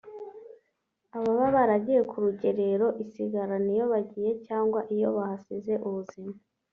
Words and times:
ababa 1.17 1.45
baragiye 1.55 2.01
ku 2.09 2.15
rugerero 2.23 2.87
isigarana 3.03 3.69
iyo 3.75 3.85
bagiye 3.93 4.31
cyangwa 4.45 4.79
iyo 4.95 5.07
bahasize 5.17 5.73
ubuzima 5.87 6.33